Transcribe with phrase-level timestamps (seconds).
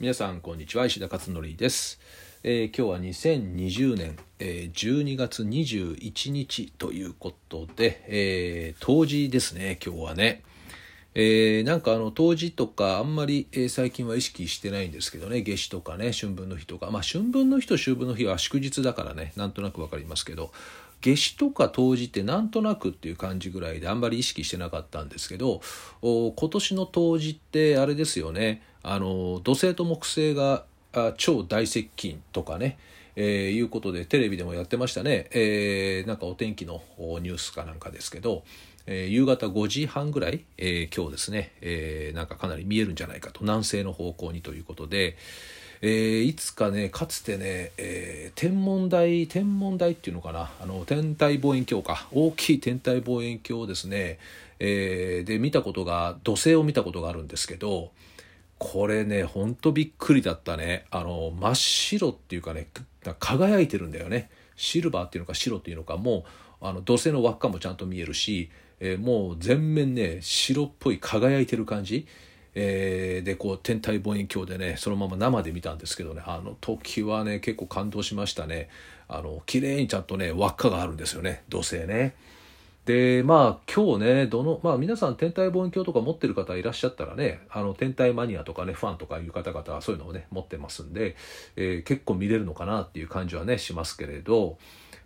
[0.00, 0.86] 皆さんこんにちは。
[0.86, 2.00] 石田勝則です、
[2.42, 9.78] えー、今日は2020年、えー、12月21日ということで、えー、冬至ですね。
[9.84, 10.42] 今日はね、
[11.14, 15.42] えー、なんかあの冬至とかあんまり、えー、最近は意識してないんですけどね。
[15.42, 16.90] 夏至とかね春分の日とか。
[16.90, 19.34] まあ春分の日と秋分の日は祝日だからね。
[19.36, 20.50] なんとなく分かりますけど。
[21.02, 25.62] 夏至とか冬至ってなんとなくっていう感じぐらいであんまり意識してなかったんですけど
[26.02, 28.62] 今年の冬至ってあれですよね。
[28.82, 30.64] あの土星と木星が
[31.16, 32.78] 超大接近とかね、
[33.16, 38.42] えー、いうことでテレビでもやってましたね、えー、なんかお天気のニュースかなんかですけど、
[38.86, 43.40] えー、夕方5時半ぐらい、えー、今日ですね、えー、なんかかなり見えるんじゃないかと。
[43.42, 45.16] 南西の方向にということで、
[45.82, 50.50] えー、いつかねかつてね、えー、天文台天文台っていうのかな。
[50.60, 52.08] あの天体望遠鏡か。
[52.12, 54.18] 大きい天体望遠鏡をですね、
[54.58, 57.90] えー、で見たことが土星を見たことがあるんですけど
[58.60, 60.84] これねほんとびっくりだったね。
[60.90, 62.68] あの真っ白っていうかね
[63.18, 64.28] 輝いてるんだよね。
[64.54, 66.26] シルバーっていうのか白っていうのかも
[66.60, 72.06] うあの土星の輪っかもちゃんと見えるし、えー、もう全面ね白っぽい輝いてる感じ、
[72.54, 76.20] えー、でこう天体望遠鏡でねそのまま生で見たんですけどね。
[76.26, 78.68] あの時はね結構感動しましたね。
[79.08, 82.14] あの綺麗にちゃんとね輪っかがあるんですよね土星ね。
[82.90, 91.14] でまあ今日ねどの、まあ、皆さん天体望遠鏡とか持ってる方いらっしゃったらねあの天体マニアとかねファンとかいう方々はそういうのをね持ってますんで、
[91.54, 94.58] えー、結構見れるのかなっていう感じはねしますけれど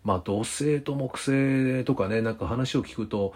[0.03, 3.35] まあ土星と木星とかねなんか話を聞くと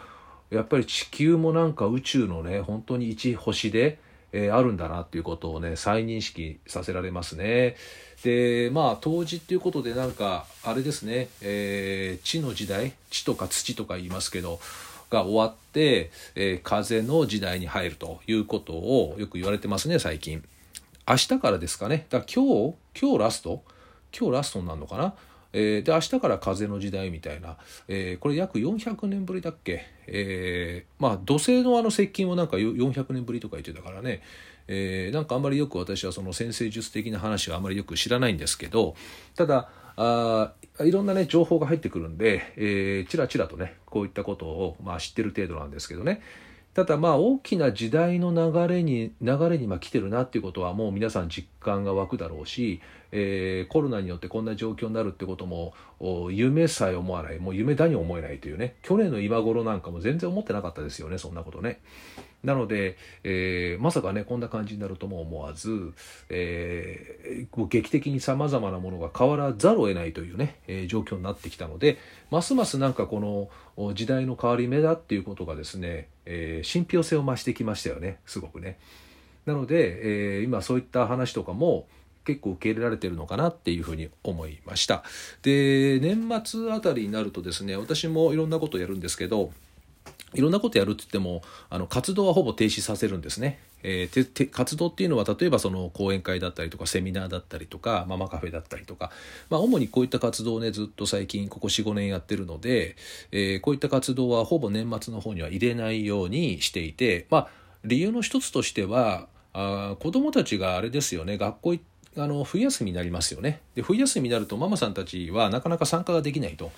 [0.48, 3.98] やっぱり地球もなんか宇宙のね本当に一星で、
[4.32, 7.76] えー、あるんだなっていうことをね再認識させられますね。
[8.24, 14.60] でまあ冬至っていうことでなんかあれですね、えー、地の時代地とか土とか言いますけど
[15.10, 20.44] が終わって、えー、風の時代に入るということをよく言われてますね最近。
[21.08, 23.62] 明日からですかねだから今日今日ラスト？
[24.18, 25.14] 今日ラストになるのかな？
[25.52, 27.56] えー、で明日から風の時代みたいな、
[27.88, 34.22] えー、これ約400年ぶりだっけ、えー、まあ土星のあの接近をなんか400年ぶりとか言ってたからね、
[34.66, 38.94] えー、なんかあんまりよく私はその先生術的な話はあんまりよく知らないんですけど
[39.34, 46.22] ただあいろんなね情報が入ってくるんで、えー、ちらちらとねこういったことを、まあ、知ってる程度なんですけどね。
[46.78, 52.80] ただまあ大きな時代の流れに流れにま来てるなっていうことはもう皆さん実感が湧くだろうし、
[53.10, 55.74] えー、コロナによってこんな状況になるってことも
[56.30, 61.80] 夢さえ思わないもう夢だに思えないというね去年の今頃なんかも全然思ってなかったですよねそんなことね。
[62.44, 65.92] なので、えー、まさかねこんな感じになるとも思わず、
[66.28, 71.98] えー、劇的にさまざまなものが変わらざるを得ないというね、えー、状況になってきたので
[72.30, 78.76] ますますなんかこの時代の変わり目だっていうことがですね、え信憑性を増してきましたよねすごくね。
[79.46, 81.86] なので、え今そういった話とかも
[82.28, 85.02] 結構受け入れられてるのかなっていうふうに思いました
[85.40, 89.50] で年末あたりになるとですね私もいろんなことをやるんですけど
[90.34, 93.60] いろんなことやるって言ってもあの活動はほぼ停止させるんですね。
[93.82, 99.12] えー、活動っていうのは例えばその講演会だったりとかセミナーだったりとかママカフェだったりとか、
[99.50, 102.96] まあ、主にこういった活動をねずっと最近ここ45年やってるので、
[103.30, 107.48] えー、こういった活動はほぼ年末の方には入れないようにしていて、まあ、
[107.84, 111.76] 理由の一つとしてはあ子どもたちがあれですよね学校
[112.16, 116.72] あの冬休みになりますよねで冬休みになるとママさんたちはなかなか参加ができないと。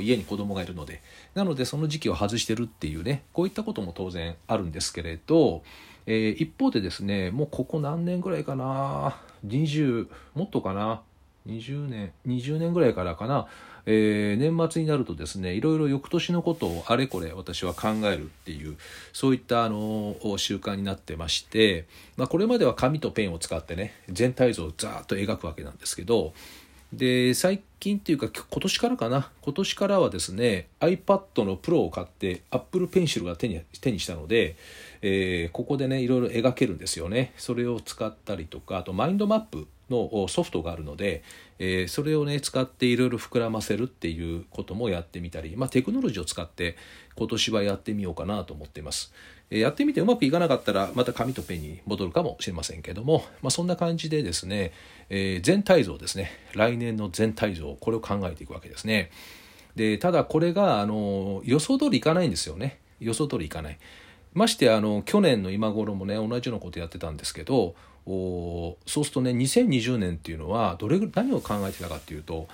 [0.00, 1.02] 家に子供がいるので。
[1.34, 5.62] なのでその時期を外してるっていうねこういったことも当然あるんですけれど、
[6.06, 11.02] えー、一方でですねもうここ何年ぐらいかな20もっとかな
[11.46, 13.46] 20年20年ぐらいからかな、
[13.84, 18.76] えー、年末になるとですねいろいろ翌年のことをあれこれ私は考えるっていう
[19.12, 21.86] そういったあの習慣になってまして、
[22.16, 26.32] まあ、これまでは紙とペンを使ってね全体像をザーッと描くわけなんですけど
[26.92, 29.30] で最近っていうか今年からかな？
[29.42, 34.56] 今年からはですね iPad の Pro を買って Apple Pencil が手に手にしたので、
[35.02, 37.32] えー、ここでねいろいろ描けるんですよね。
[37.36, 41.22] それを使ったりとかあとマインドマップのソフトがあるので、
[41.58, 46.76] えー、それをね使っていろいろ膨らませるっていうこともやってみたり、まあ、テクノロジーを使って
[47.14, 49.12] 今年はやってみようかなと思っています。
[49.50, 54.72] えー、やってみてうまくいかなかったらまた紙とペンに戻るかもしれませんけども、まあ、そんな感じでですね、
[55.08, 59.10] えー、全体像ですね来年の全体像これを考えていくわけですね。
[59.76, 63.78] でただこれがあの予想通りいかないんですよね予想通りいかない。
[64.36, 67.74] ましてあの去年の今頃もね同じようなことやってたんですけど
[68.06, 72.46] おそうするとね2020年っていうのはどれぐ何を考えてたかっていうと,、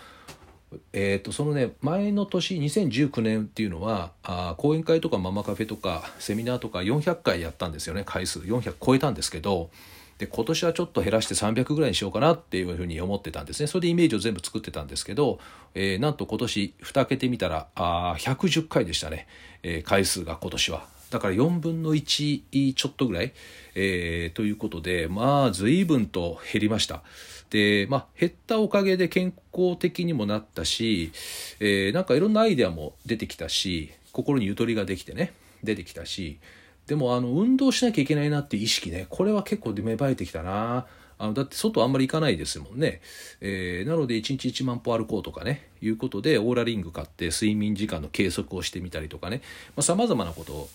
[0.93, 8.39] えー、とそのね前の年2019年っていうのはあ講演会とかママカフェとかセミナーとか400回やったんですよね回数。
[8.39, 9.71] 400超えたんですけど
[10.19, 13.67] で今年はちょっと減らして300ぐらいにしようかなっていうふうに思ってたんですね。
[13.67, 15.41] それでイメージを全部作ってたんですけど、
[15.75, 19.27] えー、なんと今年蓋開けてみたらあ110回でしたね、
[19.65, 21.02] えー、回数が今年は。
[21.13, 23.33] だから4分の1ちょっとぐらい、
[23.75, 27.03] えー、ということでまあ随分と減りました。
[27.51, 31.13] で、まあ、減ったおかげで健康的にもなったし、
[31.61, 36.39] えー、なんかいろんなアイデアも出てきたし心にゆとりができてね出てきたし
[36.87, 40.87] でもあの運動しなきゃいけないなって意識ねこれは結構芽生えてきたな
[41.23, 43.01] あのだって外あんまり行かないですもんね、
[43.41, 45.69] えー、なので1日1万歩歩こうとかね。
[45.81, 49.41] いうことでオーラリング買って睡眠時間の計測をしてみたりとかね。
[49.81, 50.69] さまざ、まなこと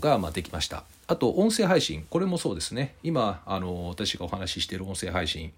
[0.00, 0.84] がまあできました。
[1.06, 2.06] あと音声配信。
[2.10, 2.94] これもそうですね。
[3.04, 5.52] 今あの私がお話ししている音声配信、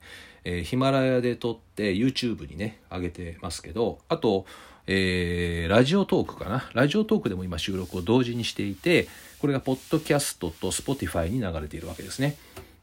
[0.45, 4.01] えー、ヒマラヤで撮って YouTube にね上げてますけど。
[4.09, 4.45] あと
[4.87, 6.71] えー、ラジオトークかな。
[6.75, 9.09] ラジオトークでも今収録を同時にしていて
[9.41, 12.37] これがポッドキャストと Spotify に流れているわけですね。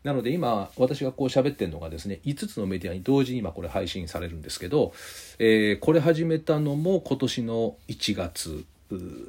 [0.03, 4.93] なので今私がこう喋ってるのがですね5つのメディアに同時に今これ配信されるんですけど、
[5.39, 8.65] えー、これ始めたのも今年の1月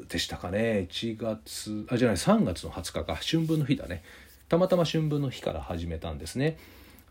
[0.09, 0.89] でしたかね。
[0.91, 3.15] 1月あじゃない3月の20日か。
[3.17, 4.03] 春分の日だね。
[4.49, 6.59] たまたま春分の日から始めたんですね。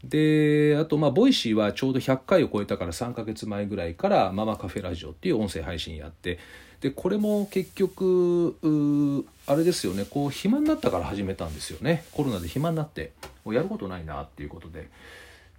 [0.03, 6.39] であとまあ Voicy はちょうど100回を超えたから3ヶ月前ぐらいからママカフェラジオっていう音声配信やって
[6.81, 12.03] でこれも結局あれですよねこう暇になったから始めたんですよね。
[12.11, 13.13] コロナで暇になって
[13.45, 14.89] もうやることないなっていうことで。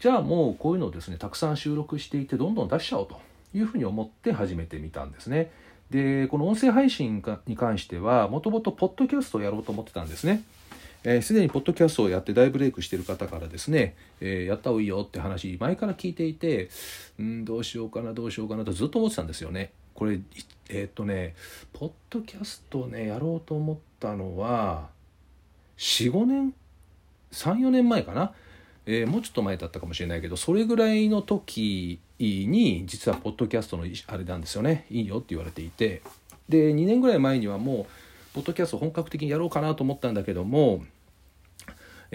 [0.00, 3.18] じゃあもうこういうのをですねたくさん収録していてどんどん出しちゃおうと
[3.54, 5.50] いうふうに思って始めてみたんですね。
[5.90, 10.42] でこの音声配信に関してはもともとポッドキャストをやろうと思ってたんですね。
[11.04, 16.70] す、えー、で、にポッドキャストをやって大ブレイクしてる方からですね、えー、やった方がいいよって話前から聞いていて
[17.18, 19.72] うんどうしようかなどうしようかなとずっと思ってたんですよね。
[19.94, 20.18] これ
[20.70, 21.34] えー、っとね
[21.72, 24.88] ポッドキャストをねやろうと思ったのは
[25.78, 26.54] 45年
[27.32, 28.32] 34年前かな、
[28.86, 34.86] えー、もうちょっと前だったかもしれないけどそれぐらいの時に実はポッドキャストのあれなんですよね。
[34.90, 36.02] いいよって言われていて。
[36.48, 37.86] で2年ぐらい前にはもう
[38.34, 40.84] ポッドキャスト本格的にやろうかなと思ったんだけども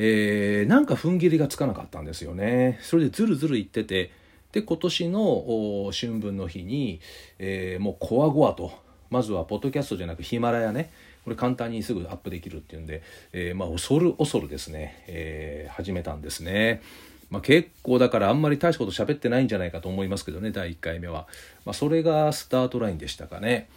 [0.02, 2.80] えー、なんか踏ん切りがつかなかったんですよね。
[2.82, 4.12] それでずるずる言ってて
[4.54, 7.02] で今年の春分の日に、
[7.38, 8.72] えー、もうこわごわと
[9.10, 10.90] まずはポッドキャストじゃなくヒマラヤね
[11.26, 13.04] これ簡単にすぐアップできるっていうんで、
[13.34, 16.82] えー、まあ恐る恐るですね、えー、始めたんですね。
[17.30, 21.28] まあ、結構だからあんまり大したこと喋ってないんじゃないかと思いますけどね第1回目は、
[21.64, 23.70] まあ、それがスタートラインでしたかね。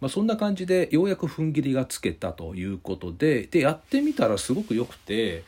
[0.00, 5.44] まあ、そんな感じでようやく踏ん切りがつけたということででやってみたらすごく良くて、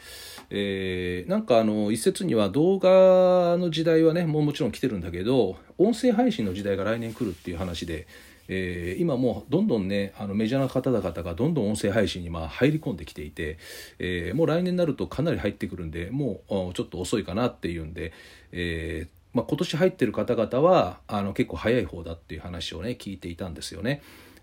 [0.50, 8.06] えー、なんかあの一説には動画の時代はねもうもちろん来てるんだけど音声配信の時代が来年来るっていう話で。
[8.52, 13.58] えー、今もうどんどんねあのメジャーな方々がどんどん音声配信にま入り込んできていて、
[14.00, 18.12] えー、もう来年になるとかなり入ってくるんでもうちょっと遅いかなっていうんで、
[18.50, 24.02] えーまあ、今年入ってる方々はあの結構早い方だっていう話をね聞いていたんですよね。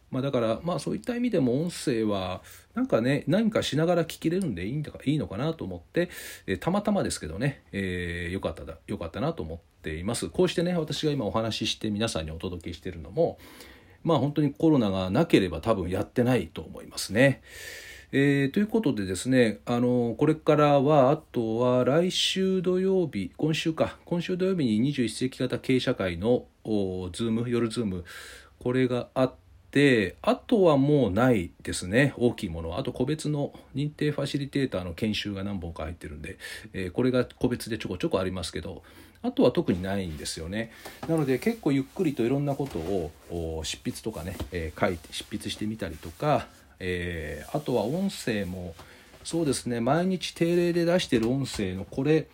[0.09, 2.42] まあ、だからまあそういった意味でも音声は
[2.75, 4.74] なんかね何かしながら聞きれるんでい
[5.06, 6.09] いのかなと思って、
[6.45, 13.38] えー、たまたまですけどね、えー、よかっただよかったなと思っていますこうしてね私が今お話しして皆さんにお届けしているのも
[14.04, 17.42] まあ本当にコロナがなければ多分やってないと思いますね。
[18.13, 28.06] えー、ということでですねあのこれからはあとは来週土曜日今週か今週土曜日に21世紀型経営社会のズーム夜ズーム
[28.59, 32.14] これがあってであとはもうないですね。
[32.18, 36.38] 大きいものあと個別の認定ファシリテーターの研修が何本か入ってるんで、
[36.74, 38.83] えー、これが個別でちょこちょこありますけど
[39.21, 40.71] あとは特にないんですよね。
[41.07, 46.47] なので結構ゆっくりといろんなことを執筆とかね、えー、書いて執筆してみたりとか、
[46.80, 48.74] えー、あとは音声も
[49.24, 49.81] そうですね。
[49.81, 52.28] 毎日定例で出してる音声のこれ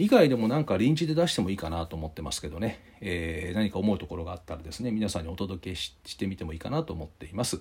[0.00, 7.60] 以外でもなんか臨時で出してもいいかなと思ってますけどね、えー、何か思うところがあったらですね皆さんにお届けしてみてもいいかなと思っています。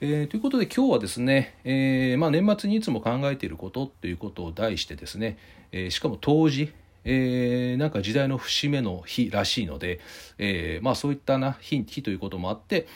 [0.00, 5.38] えー、ということで今日はですね、えー、まあ、年末にいつも考えていることということを題してですね、
[5.70, 6.72] えしかも当時
[7.04, 10.00] えー、なんか時代の節目の日らしいので、
[10.38, 12.86] えー、まあそういったな日日ということもあって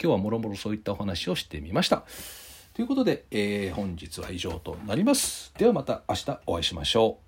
[0.00, 2.04] 今日はもろもろそういったお話をしてみました。
[2.74, 5.52] ということで、えー、本日は以上となります。
[5.56, 7.23] ではまた明日お会いしましょう。